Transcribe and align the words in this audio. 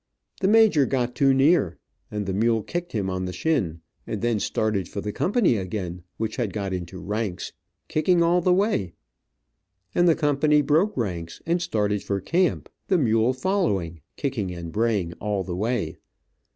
The 0.39 0.47
major 0.47 0.87
got 0.87 1.13
too 1.13 1.31
near 1.31 1.77
and 2.09 2.25
the 2.25 2.33
mule 2.33 2.63
kicked 2.63 2.91
him 2.93 3.07
on 3.07 3.25
the 3.25 3.31
shin, 3.31 3.81
and 4.07 4.23
then 4.23 4.39
started 4.39 4.89
for 4.89 4.99
the 4.99 5.11
company 5.11 5.57
again, 5.57 6.01
which 6.17 6.37
had 6.37 6.53
got 6.53 6.73
into 6.73 6.97
ranks, 6.99 7.53
kicking 7.87 8.23
all 8.23 8.41
the 8.41 8.51
way, 8.51 8.93
and 9.93 10.07
the 10.07 10.15
company 10.15 10.63
broke 10.63 10.97
ranks 10.97 11.39
and 11.45 11.61
started 11.61 12.01
for 12.01 12.19
camp, 12.19 12.67
the 12.87 12.97
mule 12.97 13.31
following, 13.31 14.01
kicking 14.17 14.51
and 14.51 14.71
braying 14.71 15.13
all 15.21 15.43
the 15.43 15.55
way. 15.55 15.99